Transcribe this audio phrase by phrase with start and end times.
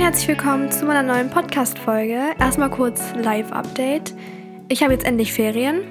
[0.00, 2.34] und herzlich willkommen zu meiner neuen Podcast-Folge.
[2.38, 4.14] Erstmal kurz Live-Update.
[4.70, 5.82] Ich habe jetzt endlich Ferien.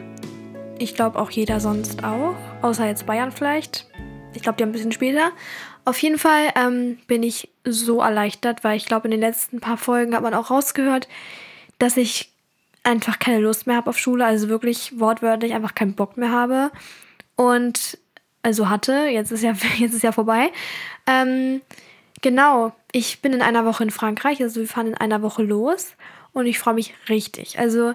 [0.80, 2.34] Ich glaube auch jeder sonst auch.
[2.64, 3.86] Außer jetzt Bayern vielleicht.
[4.34, 5.30] Ich glaube, die haben ein bisschen später.
[5.86, 9.78] Auf jeden Fall ähm, bin ich so erleichtert, weil ich glaube, in den letzten paar
[9.78, 11.08] Folgen hat man auch rausgehört,
[11.78, 12.32] dass ich
[12.82, 14.26] einfach keine Lust mehr habe auf Schule.
[14.26, 16.72] Also wirklich wortwörtlich einfach keinen Bock mehr habe.
[17.36, 18.00] Und
[18.42, 20.52] also hatte, jetzt ist ja, jetzt ist ja vorbei.
[21.06, 21.62] Ähm,
[22.22, 25.96] genau, ich bin in einer Woche in Frankreich, also wir fahren in einer Woche los
[26.34, 27.60] und ich freue mich richtig.
[27.60, 27.94] Also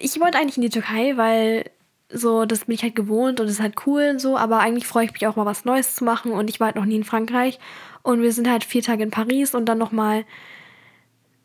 [0.00, 1.70] ich wollte eigentlich in die Türkei, weil
[2.10, 4.86] so, das bin ich halt gewohnt und es ist halt cool und so, aber eigentlich
[4.86, 6.96] freue ich mich auch mal was Neues zu machen und ich war halt noch nie
[6.96, 7.58] in Frankreich
[8.02, 10.24] und wir sind halt vier Tage in Paris und dann nochmal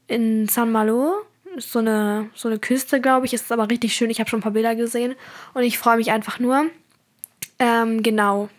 [0.07, 1.13] in Saint Malo,
[1.57, 4.43] so eine, so eine Küste, glaube ich, ist aber richtig schön, ich habe schon ein
[4.43, 5.15] paar Bilder gesehen
[5.53, 6.65] und ich freue mich einfach nur.
[7.59, 8.49] Ähm, genau.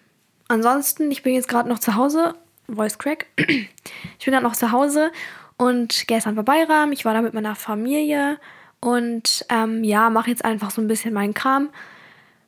[0.48, 2.34] Ansonsten, ich bin jetzt gerade noch zu Hause
[2.68, 3.26] Voice Crack.
[3.36, 5.10] Ich bin gerade noch zu Hause
[5.56, 6.92] und gestern war Bayram.
[6.92, 8.38] Ich war da mit meiner Familie
[8.80, 11.70] und ähm, ja, mache jetzt einfach so ein bisschen meinen Kram.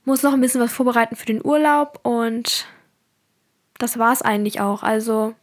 [0.04, 2.66] Muss noch ein bisschen was vorbereiten für den Urlaub und
[3.78, 4.82] das war es eigentlich auch.
[4.82, 5.34] Also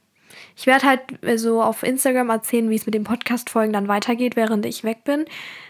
[0.56, 4.36] ich werde halt äh, so auf Instagram erzählen, wie es mit den Podcast-Folgen dann weitergeht,
[4.36, 5.26] während ich weg bin,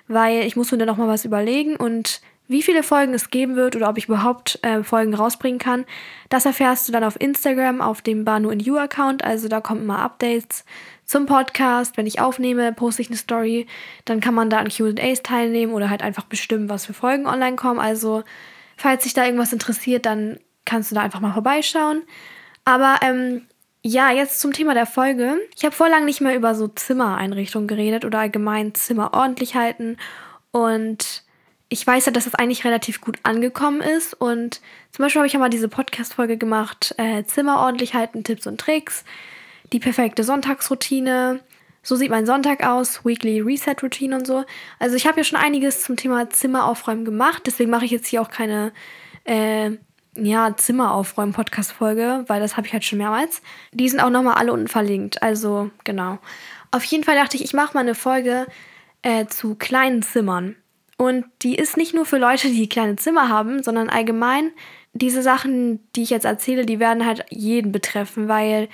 [0.08, 3.76] weil ich muss mir dann nochmal was überlegen und wie viele Folgen es geben wird
[3.76, 5.86] oder ob ich überhaupt äh, Folgen rausbringen kann,
[6.30, 9.24] das erfährst du dann auf Instagram auf dem Banu in You Account.
[9.24, 10.64] Also da kommen immer Updates
[11.06, 11.98] zum Podcast.
[11.98, 13.68] Wenn ich aufnehme, poste ich eine Story.
[14.06, 17.56] Dann kann man da an QAs teilnehmen oder halt einfach bestimmen, was für Folgen online
[17.56, 17.80] kommen.
[17.80, 18.24] Also
[18.78, 22.04] falls dich da irgendwas interessiert, dann kannst du da einfach mal vorbeischauen.
[22.66, 23.48] Aber ähm,
[23.84, 25.38] ja, jetzt zum Thema der Folge.
[25.56, 29.98] Ich habe vor lang nicht mehr über so Zimmereinrichtungen geredet oder allgemein Zimmer ordentlich halten
[30.52, 31.24] und
[31.70, 34.14] ich weiß ja, dass das eigentlich relativ gut angekommen ist.
[34.14, 38.48] Und zum Beispiel habe ich ja mal diese Podcast-Folge gemacht: äh, Zimmer ordentlich halten, Tipps
[38.48, 39.04] und Tricks,
[39.74, 41.42] die perfekte Sonntagsroutine.
[41.84, 44.44] So sieht mein Sonntag aus, Weekly Reset Routine und so.
[44.78, 48.08] Also ich habe ja schon einiges zum Thema Zimmer aufräumen gemacht, deswegen mache ich jetzt
[48.08, 48.74] hier auch keine
[49.24, 49.72] äh,
[50.16, 53.42] ja, Zimmeraufräumen Podcast Folge, weil das habe ich halt schon mehrmals.
[53.72, 56.20] Die sind auch nochmal alle unten verlinkt, also genau.
[56.72, 58.48] Auf jeden Fall dachte ich, ich mache mal eine Folge
[59.02, 60.58] äh, zu kleinen Zimmern.
[60.98, 64.52] Und die ist nicht nur für Leute, die kleine Zimmer haben, sondern allgemein
[64.94, 68.68] diese Sachen, die ich jetzt erzähle, die werden halt jeden betreffen, weil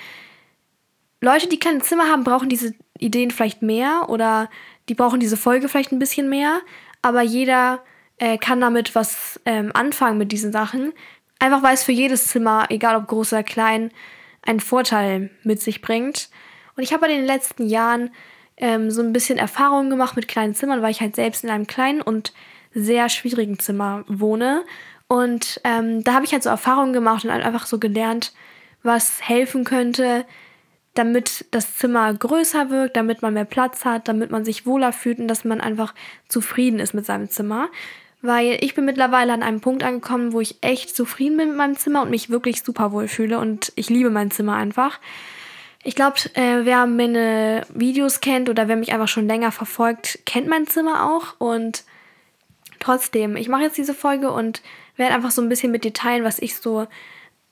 [1.20, 4.50] Leute, die kleine Zimmer haben, brauchen diese Ideen vielleicht mehr oder
[4.88, 6.60] die brauchen diese Folge vielleicht ein bisschen mehr,
[7.02, 7.82] aber jeder
[8.18, 10.92] äh, kann damit was ähm, anfangen mit diesen Sachen.
[11.38, 13.90] Einfach weil es für jedes Zimmer, egal ob groß oder klein,
[14.42, 16.28] einen Vorteil mit sich bringt.
[16.76, 18.10] Und ich habe in den letzten Jahren
[18.56, 21.66] ähm, so ein bisschen Erfahrungen gemacht mit kleinen Zimmern, weil ich halt selbst in einem
[21.66, 22.32] kleinen und
[22.72, 24.62] sehr schwierigen Zimmer wohne.
[25.06, 28.32] Und ähm, da habe ich halt so Erfahrungen gemacht und einfach so gelernt,
[28.82, 30.24] was helfen könnte,
[30.94, 35.18] damit das Zimmer größer wirkt, damit man mehr Platz hat, damit man sich wohler fühlt
[35.18, 35.94] und dass man einfach
[36.28, 37.68] zufrieden ist mit seinem Zimmer.
[38.22, 41.76] Weil ich bin mittlerweile an einem Punkt angekommen, wo ich echt zufrieden bin mit meinem
[41.76, 44.98] Zimmer und mich wirklich super wohl fühle und ich liebe mein Zimmer einfach.
[45.86, 50.48] Ich glaube, äh, wer meine Videos kennt oder wer mich einfach schon länger verfolgt, kennt
[50.48, 51.38] mein Zimmer auch.
[51.38, 51.84] Und
[52.80, 54.62] trotzdem, ich mache jetzt diese Folge und
[54.96, 56.86] werde einfach so ein bisschen mit dir teilen, was ich so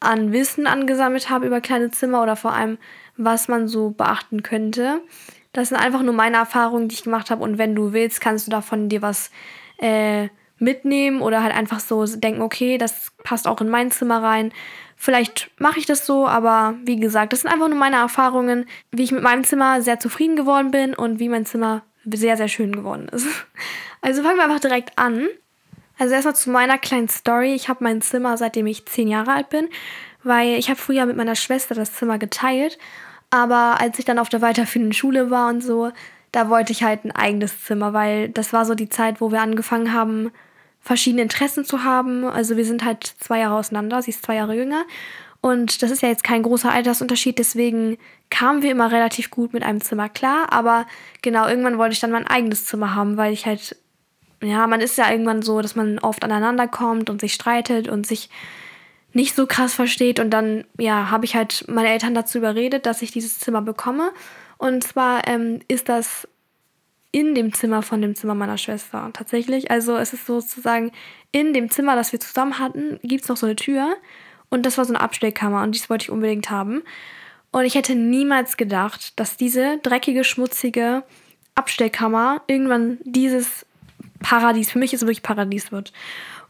[0.00, 2.78] an Wissen angesammelt habe über kleine Zimmer oder vor allem,
[3.18, 5.02] was man so beachten könnte.
[5.52, 7.42] Das sind einfach nur meine Erfahrungen, die ich gemacht habe.
[7.42, 9.30] Und wenn du willst, kannst du davon dir was
[9.76, 10.28] äh,
[10.58, 14.52] mitnehmen oder halt einfach so denken, okay, das passt auch in mein Zimmer rein.
[15.04, 19.02] Vielleicht mache ich das so, aber wie gesagt, das sind einfach nur meine Erfahrungen, wie
[19.02, 22.70] ich mit meinem Zimmer sehr zufrieden geworden bin und wie mein Zimmer sehr, sehr schön
[22.70, 23.26] geworden ist.
[24.00, 25.26] Also fangen wir einfach direkt an.
[25.98, 27.52] Also erstmal zu meiner kleinen Story.
[27.52, 29.68] Ich habe mein Zimmer seitdem ich zehn Jahre alt bin,
[30.22, 32.78] weil ich habe früher mit meiner Schwester das Zimmer geteilt.
[33.30, 35.90] Aber als ich dann auf der weiterführenden Schule war und so,
[36.30, 39.40] da wollte ich halt ein eigenes Zimmer, weil das war so die Zeit, wo wir
[39.40, 40.30] angefangen haben,
[40.82, 42.24] verschiedene Interessen zu haben.
[42.24, 44.84] Also wir sind halt zwei Jahre auseinander, sie ist zwei Jahre jünger.
[45.40, 47.98] Und das ist ja jetzt kein großer Altersunterschied, deswegen
[48.30, 50.52] kamen wir immer relativ gut mit einem Zimmer klar.
[50.52, 50.86] Aber
[51.20, 53.76] genau, irgendwann wollte ich dann mein eigenes Zimmer haben, weil ich halt,
[54.40, 58.06] ja, man ist ja irgendwann so, dass man oft aneinander kommt und sich streitet und
[58.06, 58.30] sich
[59.12, 60.20] nicht so krass versteht.
[60.20, 64.12] Und dann, ja, habe ich halt meine Eltern dazu überredet, dass ich dieses Zimmer bekomme.
[64.58, 66.28] Und zwar ähm, ist das
[67.12, 69.70] in dem Zimmer von dem Zimmer meiner Schwester tatsächlich.
[69.70, 70.90] Also es ist sozusagen
[71.30, 73.96] in dem Zimmer, das wir zusammen hatten, gibt es noch so eine Tür
[74.48, 76.82] und das war so eine Abstellkammer und dies wollte ich unbedingt haben.
[77.52, 81.04] Und ich hätte niemals gedacht, dass diese dreckige, schmutzige
[81.54, 83.66] Abstellkammer irgendwann dieses
[84.20, 85.92] Paradies, für mich ist es wirklich Paradies wird.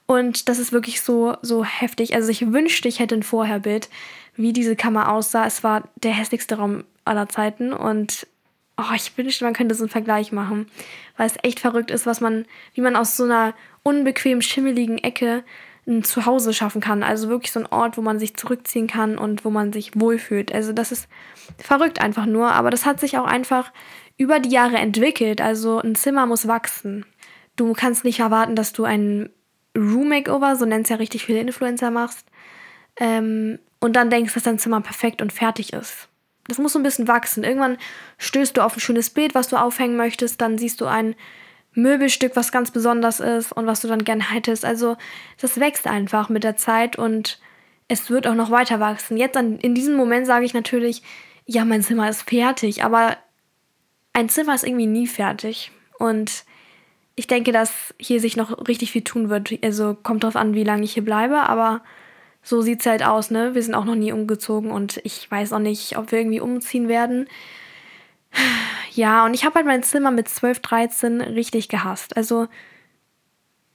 [0.06, 2.14] Und das ist wirklich so, so heftig.
[2.14, 3.88] Also ich wünschte, ich hätte ein Vorherbild,
[4.36, 5.46] wie diese Kammer aussah.
[5.46, 7.72] Es war der hässlichste Raum aller Zeiten.
[7.72, 8.26] Und
[8.76, 10.66] oh, ich wünschte, man könnte so einen Vergleich machen.
[11.16, 15.44] Weil es echt verrückt ist, was man, wie man aus so einer unbequem schimmeligen Ecke
[15.86, 17.02] ein Zuhause schaffen kann.
[17.02, 20.54] Also wirklich so ein Ort, wo man sich zurückziehen kann und wo man sich wohlfühlt.
[20.54, 21.08] Also das ist
[21.58, 23.72] verrückt einfach nur, aber das hat sich auch einfach
[24.16, 25.40] über die Jahre entwickelt.
[25.40, 27.04] Also ein Zimmer muss wachsen.
[27.56, 29.30] Du kannst nicht erwarten, dass du ein
[29.76, 32.26] Room Makeover, so nennt es ja richtig viele Influencer, machst
[32.96, 36.08] ähm, und dann denkst, dass dein Zimmer perfekt und fertig ist.
[36.48, 37.44] Das muss so ein bisschen wachsen.
[37.44, 37.78] Irgendwann
[38.18, 41.14] stößt du auf ein schönes Bild, was du aufhängen möchtest, dann siehst du ein
[41.74, 44.64] Möbelstück, was ganz besonders ist und was du dann gerne hättest.
[44.64, 44.96] Also
[45.40, 47.40] das wächst einfach mit der Zeit und
[47.88, 49.16] es wird auch noch weiter wachsen.
[49.16, 51.02] Jetzt an, in diesem Moment sage ich natürlich,
[51.46, 53.16] ja, mein Zimmer ist fertig, aber
[54.12, 55.70] ein Zimmer ist irgendwie nie fertig.
[55.98, 56.44] Und
[57.14, 59.52] ich denke, dass hier sich noch richtig viel tun wird.
[59.62, 61.82] Also kommt drauf an, wie lange ich hier bleibe, aber
[62.42, 63.54] so sieht es halt aus, ne?
[63.54, 66.88] Wir sind auch noch nie umgezogen und ich weiß auch nicht, ob wir irgendwie umziehen
[66.88, 67.28] werden.
[68.94, 72.16] Ja, und ich habe halt mein Zimmer mit 12, 13 richtig gehasst.
[72.16, 72.48] Also,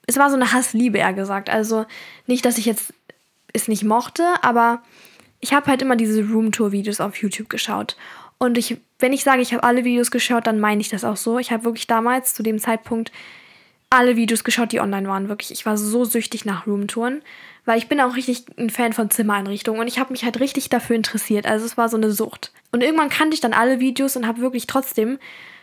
[0.05, 1.49] es war so eine Hassliebe, eher gesagt.
[1.49, 1.85] Also,
[2.27, 2.93] nicht, dass ich jetzt
[3.53, 4.83] es nicht mochte, aber
[5.39, 7.97] ich habe halt immer diese Roomtour-Videos auf YouTube geschaut.
[8.37, 11.17] Und ich, wenn ich sage, ich habe alle Videos geschaut, dann meine ich das auch
[11.17, 11.39] so.
[11.39, 13.11] Ich habe wirklich damals zu dem Zeitpunkt
[13.89, 15.29] alle Videos geschaut, die online waren.
[15.29, 17.21] Wirklich, ich war so süchtig nach Roomtouren,
[17.65, 20.69] weil ich bin auch richtig ein Fan von Zimmereinrichtungen und ich habe mich halt richtig
[20.69, 21.45] dafür interessiert.
[21.45, 22.51] Also es war so eine Sucht.
[22.71, 25.19] Und irgendwann kannte ich dann alle Videos und habe wirklich trotzdem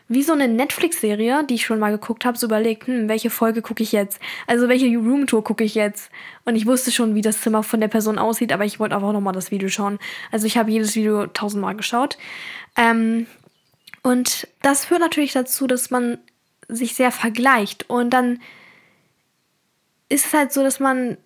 [0.09, 3.63] wie so eine Netflix-Serie, die ich schon mal geguckt habe, so überlegt, hm, welche Folge
[3.63, 4.21] gucke ich jetzt?
[4.47, 6.11] Also welche Roomtour gucke ich jetzt?
[6.45, 9.13] Und ich wusste schon, wie das Zimmer von der Person aussieht, aber ich wollte einfach
[9.13, 9.99] nochmal das Video schauen.
[10.31, 12.19] Also ich habe jedes Video tausendmal geschaut.
[12.77, 13.27] Ähm,
[14.03, 16.19] und das führt natürlich dazu, dass man
[16.69, 17.89] sich sehr vergleicht.
[17.89, 18.41] Und dann
[20.09, 21.17] ist es halt so, dass man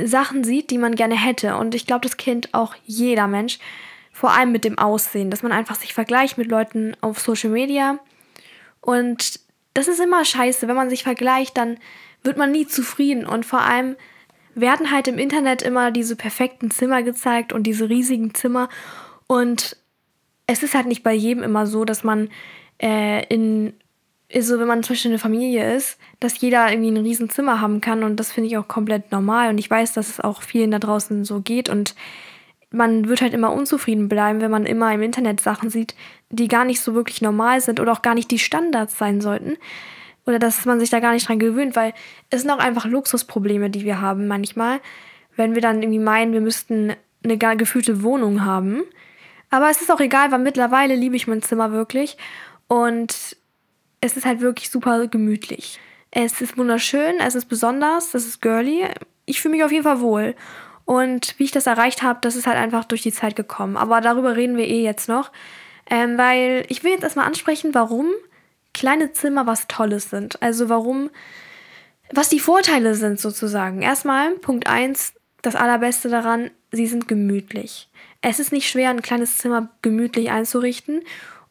[0.00, 1.56] Sachen sieht, die man gerne hätte.
[1.56, 3.58] Und ich glaube, das kennt auch jeder Mensch.
[4.12, 7.98] Vor allem mit dem Aussehen, dass man einfach sich vergleicht mit Leuten auf Social Media.
[8.80, 9.40] Und
[9.74, 10.66] das ist immer scheiße.
[10.66, 11.78] Wenn man sich vergleicht, dann
[12.22, 13.26] wird man nie zufrieden.
[13.26, 13.96] Und vor allem
[14.54, 18.68] werden halt im Internet immer diese perfekten Zimmer gezeigt und diese riesigen Zimmer.
[19.26, 19.76] Und
[20.46, 22.30] es ist halt nicht bei jedem immer so, dass man
[22.82, 23.74] äh, in
[24.40, 28.02] so, wenn man zum Beispiel eine Familie ist, dass jeder irgendwie ein Riesenzimmer haben kann
[28.02, 30.78] und das finde ich auch komplett normal und ich weiß, dass es auch vielen da
[30.78, 31.94] draußen so geht und
[32.70, 35.94] man wird halt immer unzufrieden bleiben, wenn man immer im Internet Sachen sieht,
[36.28, 39.56] die gar nicht so wirklich normal sind oder auch gar nicht die Standards sein sollten
[40.26, 41.94] oder dass man sich da gar nicht dran gewöhnt, weil
[42.28, 44.80] es sind auch einfach Luxusprobleme, die wir haben manchmal,
[45.36, 46.92] wenn wir dann irgendwie meinen, wir müssten
[47.24, 48.82] eine gefühlte Wohnung haben.
[49.48, 52.18] Aber es ist auch egal, weil mittlerweile liebe ich mein Zimmer wirklich
[52.66, 53.37] und
[54.00, 55.78] es ist halt wirklich super gemütlich.
[56.10, 58.86] Es ist wunderschön, es ist besonders, es ist girly.
[59.26, 60.34] Ich fühle mich auf jeden Fall wohl.
[60.84, 63.76] Und wie ich das erreicht habe, das ist halt einfach durch die Zeit gekommen.
[63.76, 65.30] Aber darüber reden wir eh jetzt noch.
[65.90, 68.06] Ähm, weil ich will jetzt erstmal ansprechen, warum
[68.72, 70.40] kleine Zimmer was Tolles sind.
[70.42, 71.10] Also warum,
[72.10, 73.82] was die Vorteile sind sozusagen.
[73.82, 75.12] Erstmal, Punkt 1,
[75.42, 77.88] das Allerbeste daran, sie sind gemütlich.
[78.20, 81.02] Es ist nicht schwer, ein kleines Zimmer gemütlich einzurichten.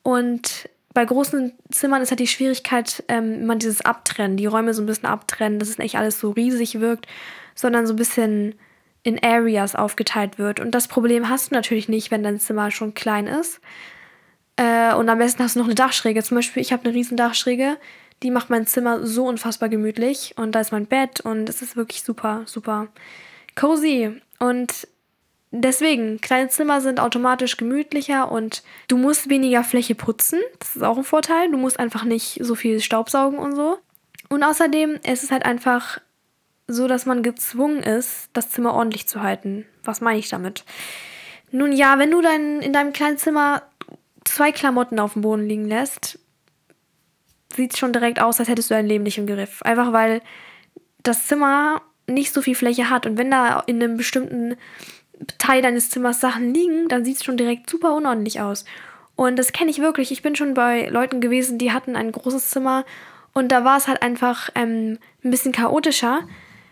[0.03, 4.81] Und bei großen Zimmern ist halt die Schwierigkeit, ähm, man dieses Abtrennen, die Räume so
[4.81, 7.05] ein bisschen abtrennen, dass es nicht alles so riesig wirkt,
[7.53, 8.55] sondern so ein bisschen
[9.03, 10.59] in Areas aufgeteilt wird.
[10.59, 13.61] Und das Problem hast du natürlich nicht, wenn dein Zimmer schon klein ist.
[14.55, 16.23] Äh, und am besten hast du noch eine Dachschräge.
[16.23, 17.77] Zum Beispiel, ich habe eine riesen Dachschräge,
[18.23, 20.33] die macht mein Zimmer so unfassbar gemütlich.
[20.35, 22.87] Und da ist mein Bett und es ist wirklich super, super
[23.53, 24.19] cozy.
[24.39, 24.87] Und
[25.59, 30.39] Deswegen, kleine Zimmer sind automatisch gemütlicher und du musst weniger Fläche putzen.
[30.59, 31.49] Das ist auch ein Vorteil.
[31.49, 33.79] Du musst einfach nicht so viel Staubsaugen und so.
[34.29, 35.99] Und außerdem ist es halt einfach
[36.67, 39.65] so, dass man gezwungen ist, das Zimmer ordentlich zu halten.
[39.83, 40.63] Was meine ich damit?
[41.51, 43.63] Nun ja, wenn du dein, in deinem kleinen Zimmer
[44.25, 46.19] zwei Klamotten auf dem Boden liegen lässt,
[47.55, 49.61] sieht es schon direkt aus, als hättest du dein Leben nicht im Griff.
[49.63, 50.21] Einfach weil
[51.01, 53.05] das Zimmer nicht so viel Fläche hat.
[53.05, 54.57] Und wenn da in einem bestimmten
[55.37, 58.65] Teil deines Zimmers Sachen liegen, dann sieht es schon direkt super unordentlich aus.
[59.15, 60.11] Und das kenne ich wirklich.
[60.11, 62.85] Ich bin schon bei Leuten gewesen, die hatten ein großes Zimmer
[63.33, 66.21] und da war es halt einfach ähm, ein bisschen chaotischer,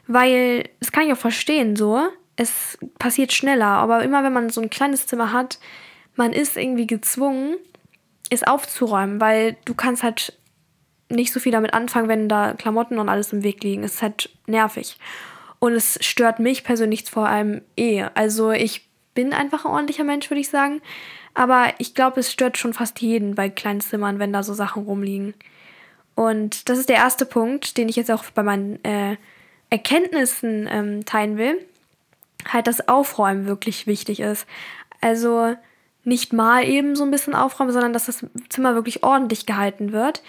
[0.07, 4.61] weil, das kann ich auch verstehen so, es passiert schneller, aber immer wenn man so
[4.61, 5.59] ein kleines Zimmer hat,
[6.15, 7.57] man ist irgendwie gezwungen,
[8.29, 10.33] es aufzuräumen, weil du kannst halt
[11.09, 13.83] nicht so viel damit anfangen, wenn da Klamotten und alles im Weg liegen.
[13.83, 14.97] Es ist halt nervig.
[15.59, 18.03] Und es stört mich persönlich vor allem eh.
[18.13, 20.81] Also ich bin einfach ein ordentlicher Mensch, würde ich sagen.
[21.33, 24.83] Aber ich glaube, es stört schon fast jeden bei kleinen Zimmern, wenn da so Sachen
[24.83, 25.33] rumliegen.
[26.15, 29.17] Und das ist der erste Punkt, den ich jetzt auch bei meinen äh,
[29.69, 31.65] Erkenntnissen ähm, teilen will.
[32.47, 34.47] Halt, dass Aufräumen wirklich wichtig ist.
[35.01, 35.55] Also
[36.05, 40.21] nicht mal eben so ein bisschen aufräume, sondern dass das Zimmer wirklich ordentlich gehalten wird.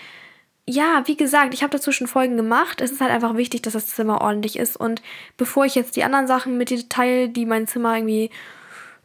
[0.69, 2.81] Ja, wie gesagt, ich habe dazu schon Folgen gemacht.
[2.81, 4.77] Es ist halt einfach wichtig, dass das Zimmer ordentlich ist.
[4.77, 5.01] Und
[5.37, 8.31] bevor ich jetzt die anderen Sachen mit dir teile, die mein Zimmer irgendwie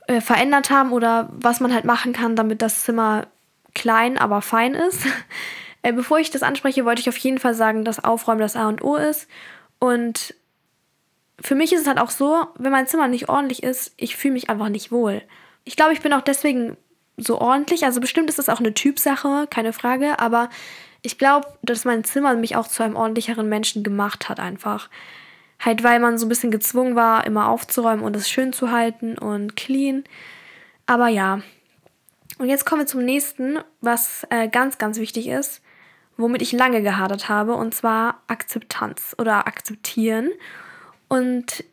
[0.07, 3.27] äh, verändert haben oder was man halt machen kann, damit das Zimmer
[3.75, 5.05] klein, aber fein ist.
[5.83, 8.67] äh, bevor ich das anspreche, wollte ich auf jeden Fall sagen, dass Aufräumen das A
[8.67, 9.27] und O ist.
[9.77, 10.33] Und
[11.39, 14.33] für mich ist es halt auch so, wenn mein Zimmer nicht ordentlich ist, ich fühle
[14.33, 15.21] mich einfach nicht wohl.
[15.63, 16.75] Ich glaube, ich bin auch deswegen
[17.17, 17.85] so ordentlich.
[17.85, 20.19] Also bestimmt ist das auch eine Typsache, keine Frage.
[20.19, 20.49] Aber
[21.01, 24.89] ich glaube, dass mein Zimmer mich auch zu einem ordentlicheren Menschen gemacht hat einfach.
[25.59, 29.17] Halt, weil man so ein bisschen gezwungen war, immer aufzuräumen und es schön zu halten
[29.17, 30.03] und clean.
[30.85, 31.41] Aber ja.
[32.39, 35.61] Und jetzt kommen wir zum nächsten, was äh, ganz, ganz wichtig ist,
[36.17, 40.31] womit ich lange gehadert habe, und zwar Akzeptanz oder akzeptieren.
[41.07, 41.63] Und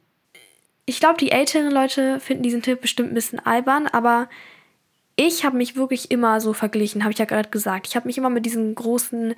[0.85, 4.29] ich glaube, die älteren Leute finden diesen Tipp bestimmt ein bisschen albern, aber
[5.21, 7.89] ich habe mich wirklich immer so verglichen, habe ich ja gerade gesagt.
[7.89, 9.35] Ich habe mich immer mit diesen großen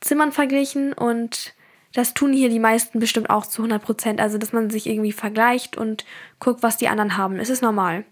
[0.00, 1.52] Zimmern verglichen und
[1.92, 4.20] das tun hier die meisten bestimmt auch zu 100 Prozent.
[4.20, 6.06] Also, dass man sich irgendwie vergleicht und
[6.40, 7.38] guckt, was die anderen haben.
[7.38, 8.04] Es ist normal.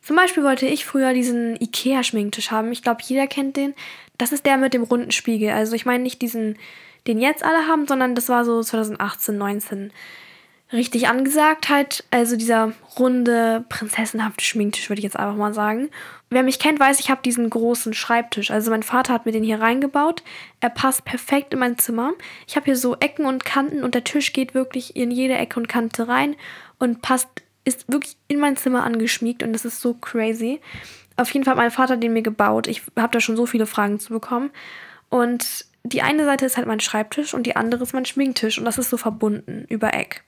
[0.00, 2.70] Zum Beispiel wollte ich früher diesen Ikea-Schminktisch haben.
[2.70, 3.74] Ich glaube, jeder kennt den.
[4.16, 5.50] Das ist der mit dem runden Spiegel.
[5.50, 6.56] Also, ich meine nicht diesen,
[7.08, 9.92] den jetzt alle haben, sondern das war so 2018, 19
[10.72, 12.04] richtig angesagt halt.
[12.10, 15.88] Also dieser runde, prinzessenhafte Schminktisch, würde ich jetzt einfach mal sagen.
[16.30, 18.50] Wer mich kennt, weiß, ich habe diesen großen Schreibtisch.
[18.50, 20.22] Also mein Vater hat mir den hier reingebaut.
[20.60, 22.12] Er passt perfekt in mein Zimmer.
[22.46, 25.58] Ich habe hier so Ecken und Kanten und der Tisch geht wirklich in jede Ecke
[25.58, 26.36] und Kante rein
[26.78, 27.28] und passt,
[27.64, 30.60] ist wirklich in mein Zimmer angeschmiegt und das ist so crazy.
[31.16, 32.66] Auf jeden Fall hat mein Vater den mir gebaut.
[32.66, 34.50] Ich habe da schon so viele Fragen zu bekommen.
[35.08, 38.66] Und die eine Seite ist halt mein Schreibtisch und die andere ist mein Schminktisch und
[38.66, 40.22] das ist so verbunden über Eck.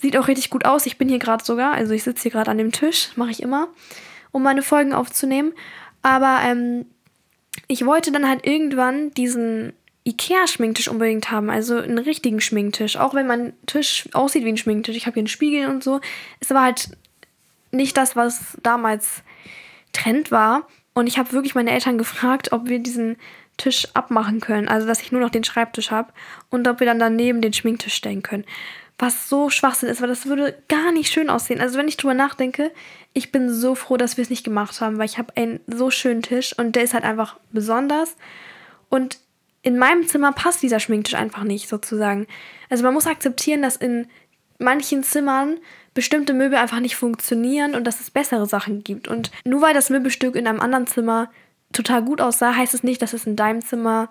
[0.00, 0.86] Sieht auch richtig gut aus.
[0.86, 3.42] Ich bin hier gerade sogar, also ich sitze hier gerade an dem Tisch, mache ich
[3.42, 3.68] immer,
[4.30, 5.52] um meine Folgen aufzunehmen.
[6.02, 6.86] Aber ähm,
[7.66, 9.72] ich wollte dann halt irgendwann diesen
[10.04, 12.96] Ikea-Schminktisch unbedingt haben, also einen richtigen Schminktisch.
[12.96, 14.96] Auch wenn mein Tisch aussieht wie ein Schminktisch.
[14.96, 16.00] Ich habe hier einen Spiegel und so.
[16.38, 16.90] Es war halt
[17.72, 19.22] nicht das, was damals
[19.92, 20.68] Trend war.
[20.94, 23.16] Und ich habe wirklich meine Eltern gefragt, ob wir diesen
[23.56, 24.68] Tisch abmachen können.
[24.68, 26.12] Also, dass ich nur noch den Schreibtisch habe
[26.50, 28.44] und ob wir dann daneben den Schminktisch stellen können
[28.98, 31.60] was so Schwachsinn ist, weil das würde gar nicht schön aussehen.
[31.60, 32.72] Also wenn ich drüber nachdenke,
[33.12, 35.90] ich bin so froh, dass wir es nicht gemacht haben, weil ich habe einen so
[35.90, 38.16] schönen Tisch und der ist halt einfach besonders.
[38.88, 39.18] Und
[39.62, 42.26] in meinem Zimmer passt dieser Schminktisch einfach nicht, sozusagen.
[42.70, 44.08] Also man muss akzeptieren, dass in
[44.58, 45.58] manchen Zimmern
[45.94, 49.08] bestimmte Möbel einfach nicht funktionieren und dass es bessere Sachen gibt.
[49.08, 51.30] Und nur weil das Möbelstück in einem anderen Zimmer
[51.72, 54.10] total gut aussah, heißt es nicht, dass es in deinem Zimmer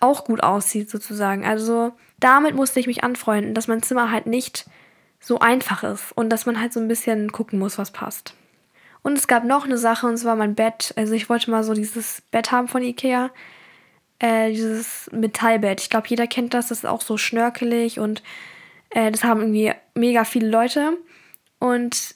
[0.00, 1.44] auch gut aussieht, sozusagen.
[1.44, 1.92] Also
[2.24, 4.64] damit musste ich mich anfreunden, dass mein Zimmer halt nicht
[5.20, 8.34] so einfach ist und dass man halt so ein bisschen gucken muss, was passt.
[9.02, 10.94] Und es gab noch eine Sache, und zwar mein Bett.
[10.96, 13.30] Also ich wollte mal so dieses Bett haben von Ikea.
[14.18, 15.82] Äh, dieses Metallbett.
[15.82, 16.68] Ich glaube, jeder kennt das.
[16.68, 18.22] Das ist auch so schnörkelig und
[18.88, 20.96] äh, das haben irgendwie mega viele Leute.
[21.58, 22.14] Und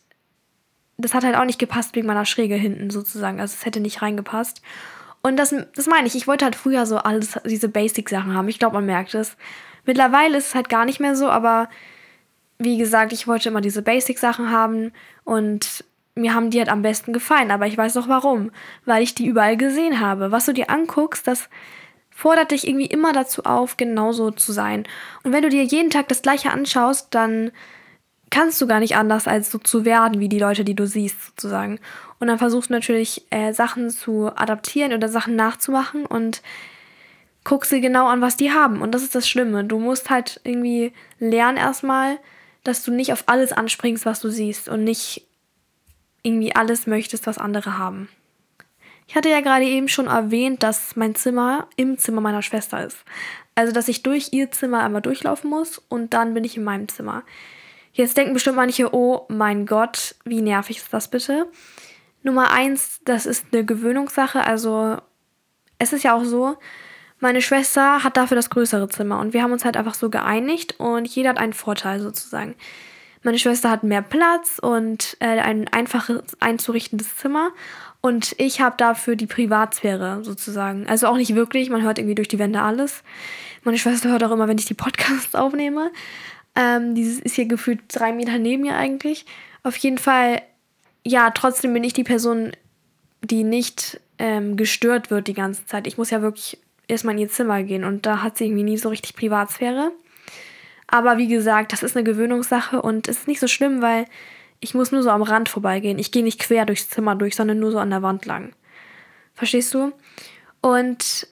[0.97, 3.41] das hat halt auch nicht gepasst wegen meiner Schräge hinten sozusagen.
[3.41, 4.63] Also es hätte nicht reingepasst.
[5.21, 6.15] Und das, das meine ich.
[6.15, 8.49] Ich wollte halt früher so alles, diese Basic-Sachen haben.
[8.49, 9.37] Ich glaube, man merkt es.
[9.85, 11.69] Mittlerweile ist es halt gar nicht mehr so, aber
[12.59, 14.93] wie gesagt, ich wollte immer diese Basic-Sachen haben
[15.25, 15.85] und
[16.19, 17.51] mir haben die halt am besten gefallen.
[17.51, 18.51] Aber ich weiß auch warum.
[18.85, 20.33] Weil ich die überall gesehen habe.
[20.33, 21.49] Was du dir anguckst, das
[22.11, 24.85] fordert dich irgendwie immer dazu auf, genauso zu sein.
[25.23, 27.53] Und wenn du dir jeden Tag das Gleiche anschaust, dann
[28.31, 31.25] kannst du gar nicht anders, als so zu werden wie die Leute, die du siehst,
[31.27, 31.79] sozusagen.
[32.19, 36.43] Und dann versuchst du natürlich äh, Sachen zu adaptieren oder Sachen nachzumachen und
[37.49, 38.83] guckst dir genau an, was die haben.
[38.83, 39.65] Und das ist das Schlimme.
[39.65, 42.19] Du musst halt irgendwie lernen erstmal,
[42.63, 45.27] dass du nicht auf alles anspringst, was du siehst und nicht
[46.23, 48.11] irgendwie alles möchtest, was andere haben.
[49.07, 52.99] Ich hatte ja gerade eben schon erwähnt, dass mein Zimmer im Zimmer meiner Schwester ist.
[53.55, 56.89] Also, dass ich durch ihr Zimmer einmal durchlaufen muss und dann bin ich in meinem
[56.89, 57.23] Zimmer.
[57.95, 61.47] Jetzt denken bestimmt manche, oh mein Gott, wie nervig ist das bitte?
[62.23, 64.45] Nummer eins, das ist eine Gewöhnungssache.
[64.45, 64.99] Also,
[65.79, 66.59] es ist ja auch so,
[67.21, 70.79] meine Schwester hat dafür das größere Zimmer und wir haben uns halt einfach so geeinigt
[70.79, 72.55] und jeder hat einen Vorteil sozusagen.
[73.25, 77.51] Meine Schwester hat mehr Platz und äh, ein einfaches einzurichtendes Zimmer
[78.01, 80.87] und ich habe dafür die Privatsphäre sozusagen.
[80.87, 83.03] Also auch nicht wirklich, man hört irgendwie durch die Wände alles.
[83.65, 85.91] Meine Schwester hört auch immer, wenn ich die Podcasts aufnehme.
[86.55, 89.27] Ähm, dieses ist hier gefühlt drei Meter neben mir eigentlich.
[89.65, 90.43] Auf jeden Fall,
[91.05, 92.53] ja, trotzdem bin ich die Person,
[93.23, 95.89] die nicht ähm, gestört wird die ganze Zeit.
[95.89, 96.59] Ich muss ja wirklich
[96.89, 99.93] erstmal in ihr Zimmer gehen und da hat sie irgendwie nie so richtig Privatsphäre.
[100.87, 104.07] Aber wie gesagt, das ist eine Gewöhnungssache und es ist nicht so schlimm, weil
[104.61, 105.99] Ich muss nur so am Rand vorbeigehen.
[105.99, 108.53] Ich gehe nicht quer durchs Zimmer durch, sondern nur so an der Wand lang.
[109.35, 109.93] Verstehst du?
[110.61, 111.29] Und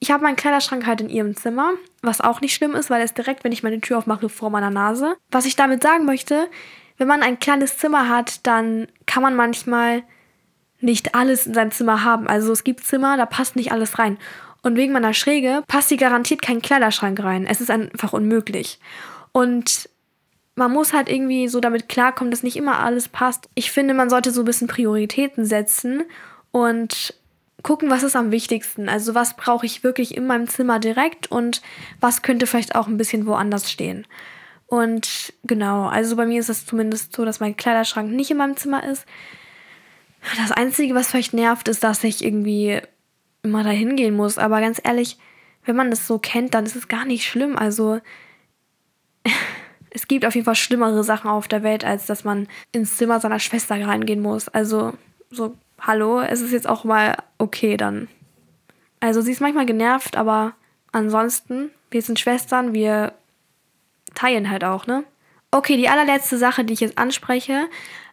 [0.00, 3.16] ich habe meinen Kleiderschrank halt in ihrem Zimmer, was auch nicht schlimm ist, weil ist
[3.16, 5.16] direkt, wenn ich meine Tür aufmache, vor meiner Nase.
[5.30, 6.48] Was ich damit sagen möchte,
[6.98, 10.02] wenn man ein kleines Zimmer hat, dann kann man manchmal
[10.80, 12.26] nicht alles in seinem Zimmer haben.
[12.26, 14.18] Also es gibt Zimmer, da passt nicht alles rein.
[14.62, 17.46] Und wegen meiner Schräge passt hier garantiert kein Kleiderschrank rein.
[17.46, 18.78] Es ist einfach unmöglich.
[19.32, 19.88] Und
[20.54, 23.48] man muss halt irgendwie so damit klarkommen, dass nicht immer alles passt.
[23.54, 26.04] Ich finde, man sollte so ein bisschen Prioritäten setzen
[26.52, 27.14] und
[27.62, 28.88] gucken, was ist am wichtigsten.
[28.88, 31.62] Also was brauche ich wirklich in meinem Zimmer direkt und
[32.00, 34.06] was könnte vielleicht auch ein bisschen woanders stehen.
[34.66, 38.56] Und genau, also bei mir ist es zumindest so, dass mein Kleiderschrank nicht in meinem
[38.56, 39.06] Zimmer ist.
[40.38, 42.80] Das Einzige, was vielleicht nervt, ist, dass ich irgendwie
[43.42, 44.38] immer dahin gehen muss.
[44.38, 45.18] Aber ganz ehrlich,
[45.64, 47.56] wenn man das so kennt, dann ist es gar nicht schlimm.
[47.56, 48.00] Also
[49.90, 53.20] es gibt auf jeden Fall schlimmere Sachen auf der Welt, als dass man ins Zimmer
[53.20, 54.48] seiner Schwester reingehen muss.
[54.48, 54.94] Also
[55.30, 58.08] so, hallo, es ist jetzt auch mal okay dann.
[59.00, 60.54] Also sie ist manchmal genervt, aber
[60.92, 63.14] ansonsten, wir sind Schwestern, wir
[64.14, 65.04] teilen halt auch, ne?
[65.50, 67.68] Okay, die allerletzte Sache, die ich jetzt anspreche,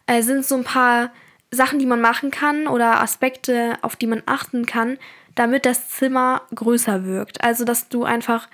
[0.06, 1.10] äh, sind so ein paar
[1.50, 4.98] Sachen, die man machen kann oder Aspekte, auf die man achten kann,
[5.40, 7.42] damit das Zimmer größer wirkt.
[7.42, 8.46] Also, dass du einfach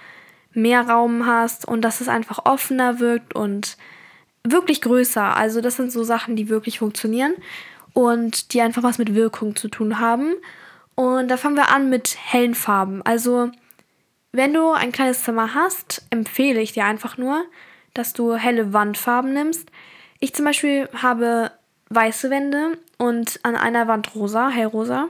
[0.53, 3.77] mehr Raum hast und dass es einfach offener wirkt und
[4.45, 5.37] wirklich größer.
[5.37, 7.35] Also, das sind so Sachen, die wirklich funktionieren
[7.93, 10.35] und die einfach was mit Wirkung zu tun haben.
[10.95, 13.03] Und da fangen wir an mit hellen Farben.
[13.03, 13.51] Also,
[14.31, 17.43] wenn du ein kleines Zimmer hast, empfehle ich dir einfach nur,
[17.95, 19.73] dass du helle Wandfarben nimmst.
[20.21, 21.51] Ich zum Beispiel habe
[21.89, 25.09] weiße Wände und an einer Wand rosa, hellrosa.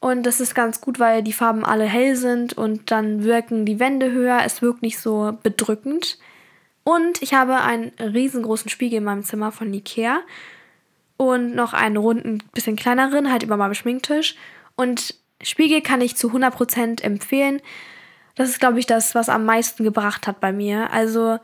[0.00, 3.78] Und das ist ganz gut, weil die Farben alle hell sind und dann wirken die
[3.78, 4.40] Wände höher.
[4.44, 6.18] Es wirkt nicht so bedrückend.
[6.84, 10.20] Und ich habe einen riesengroßen Spiegel in meinem Zimmer von Ikea
[11.18, 14.36] und noch einen runden, bisschen kleineren, halt über meinem Schminktisch.
[14.74, 17.60] Und Spiegel kann ich zu 100% empfehlen.
[18.36, 20.90] Das ist, glaube ich, das, was am meisten gebracht hat bei mir.
[20.92, 21.38] Also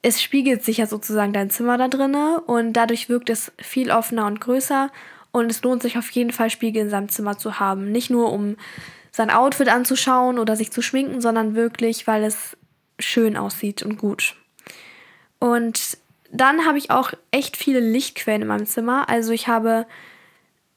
[0.00, 4.26] es spiegelt sich ja sozusagen dein Zimmer da drinne und dadurch wirkt es viel offener
[4.26, 4.90] und größer
[5.32, 7.92] und es lohnt sich auf jeden Fall Spiegel in seinem Zimmer zu haben.
[7.92, 8.56] Nicht nur um
[9.10, 12.56] sein Outfit anzuschauen oder sich zu schminken, sondern wirklich, weil es
[12.98, 14.36] schön aussieht und gut.
[15.38, 15.98] Und
[16.30, 19.08] dann habe ich auch echt viele Lichtquellen in meinem Zimmer.
[19.08, 19.86] Also ich habe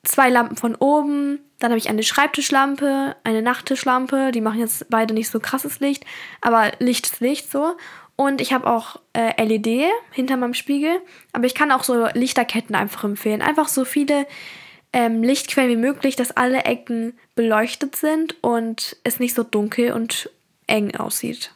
[0.04, 5.14] zwei Lampen von oben, dann habe ich eine Schreibtischlampe, eine Nachttischlampe, die machen jetzt beide
[5.14, 6.06] nicht so krasses Licht,
[6.42, 7.76] aber Licht ist Licht so.
[8.15, 11.02] Und ich habe auch äh, LED hinter meinem Spiegel.
[11.34, 13.41] Aber ich kann auch so Lichterketten einfach empfehlen.
[13.41, 14.28] Einfach so viele
[14.93, 20.30] ähm, Lichtquellen wie möglich, dass alle Ecken beleuchtet sind und es nicht so dunkel und
[20.67, 21.54] eng aussieht.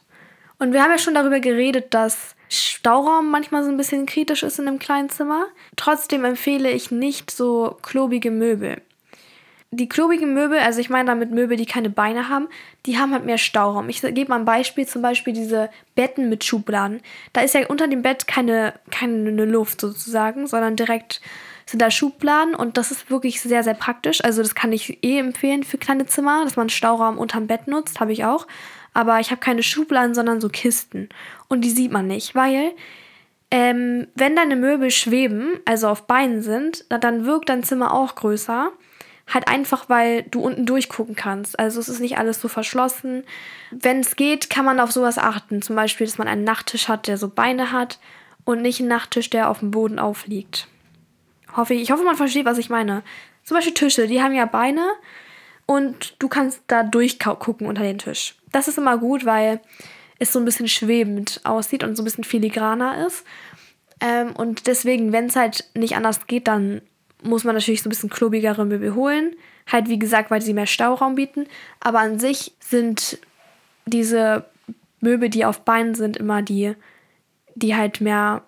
[0.58, 4.58] Und wir haben ja schon darüber geredet, dass Stauraum manchmal so ein bisschen kritisch ist
[4.58, 5.46] in einem kleinen Zimmer.
[5.76, 8.80] Trotzdem empfehle ich nicht so klobige Möbel
[9.70, 12.48] die klobigen Möbel, also ich meine damit Möbel, die keine Beine haben,
[12.86, 13.88] die haben halt mehr Stauraum.
[13.88, 17.00] Ich gebe mal ein Beispiel, zum Beispiel diese Betten mit Schubladen.
[17.32, 21.20] Da ist ja unter dem Bett keine, keine Luft sozusagen, sondern direkt
[21.68, 24.22] sind da Schubladen und das ist wirklich sehr, sehr praktisch.
[24.22, 27.98] Also das kann ich eh empfehlen für kleine Zimmer, dass man Stauraum unterm Bett nutzt,
[27.98, 28.46] habe ich auch.
[28.94, 31.08] Aber ich habe keine Schubladen, sondern so Kisten.
[31.48, 32.72] Und die sieht man nicht, weil
[33.50, 38.70] ähm, wenn deine Möbel schweben, also auf Beinen sind, dann wirkt dein Zimmer auch größer.
[39.28, 41.58] Halt einfach, weil du unten durchgucken kannst.
[41.58, 43.24] Also es ist nicht alles so verschlossen.
[43.70, 45.62] Wenn es geht, kann man auf sowas achten.
[45.62, 47.98] Zum Beispiel, dass man einen Nachttisch hat, der so Beine hat
[48.44, 50.68] und nicht einen Nachttisch, der auf dem Boden aufliegt.
[51.56, 51.82] Hoffe ich.
[51.82, 53.02] Ich hoffe, man versteht, was ich meine.
[53.42, 54.84] Zum Beispiel Tische, die haben ja Beine
[55.66, 58.36] und du kannst da durchgucken unter den Tisch.
[58.52, 59.60] Das ist immer gut, weil
[60.18, 63.24] es so ein bisschen schwebend aussieht und so ein bisschen filigraner ist.
[64.00, 66.82] Ähm, und deswegen, wenn es halt nicht anders geht, dann
[67.26, 69.36] muss man natürlich so ein bisschen klobigere Möbel holen.
[69.70, 71.46] Halt, wie gesagt, weil sie mehr Stauraum bieten.
[71.80, 73.18] Aber an sich sind
[73.84, 74.44] diese
[75.00, 76.74] Möbel, die auf Beinen sind, immer die,
[77.54, 78.42] die halt mehr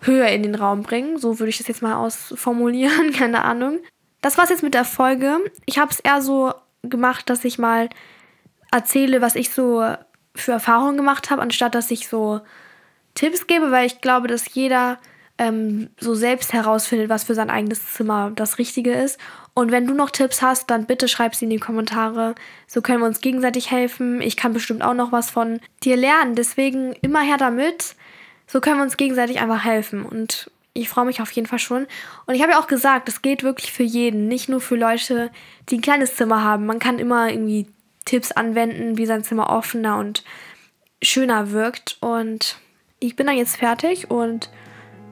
[0.00, 1.18] Höhe in den Raum bringen.
[1.18, 3.78] So würde ich das jetzt mal ausformulieren, keine Ahnung.
[4.20, 5.38] Das war's jetzt mit der Folge.
[5.66, 7.88] Ich habe es eher so gemacht, dass ich mal
[8.70, 9.84] erzähle, was ich so
[10.34, 12.40] für Erfahrungen gemacht habe, anstatt dass ich so
[13.14, 14.98] Tipps gebe, weil ich glaube, dass jeder
[15.42, 19.18] ähm, so selbst herausfindet, was für sein eigenes Zimmer das Richtige ist.
[19.54, 22.36] Und wenn du noch Tipps hast, dann bitte schreib sie in die Kommentare.
[22.68, 24.22] So können wir uns gegenseitig helfen.
[24.22, 26.36] Ich kann bestimmt auch noch was von dir lernen.
[26.36, 27.96] Deswegen immer her damit.
[28.46, 30.04] So können wir uns gegenseitig einfach helfen.
[30.04, 31.86] Und ich freue mich auf jeden Fall schon.
[32.26, 34.28] Und ich habe ja auch gesagt, es geht wirklich für jeden.
[34.28, 35.30] Nicht nur für Leute,
[35.68, 36.66] die ein kleines Zimmer haben.
[36.66, 37.66] Man kann immer irgendwie
[38.04, 40.22] Tipps anwenden, wie sein Zimmer offener und
[41.02, 41.98] schöner wirkt.
[42.00, 42.58] Und
[43.00, 44.50] ich bin dann jetzt fertig und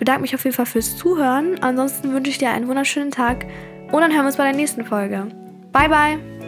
[0.00, 1.62] bedanke mich auf jeden Fall fürs Zuhören.
[1.62, 3.46] Ansonsten wünsche ich dir einen wunderschönen Tag
[3.92, 5.28] und dann hören wir uns bei der nächsten Folge.
[5.72, 6.39] Bye, bye!